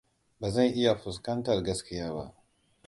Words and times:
Ba 0.39 0.47
zan 0.53 0.67
iya 0.79 0.93
fuskantar 1.01 1.57
gaskiya 1.67 2.13
ba. 2.15 2.25